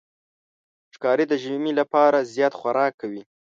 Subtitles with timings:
[0.95, 3.21] ښکاري د ژمي لپاره زیات خوراک کوي.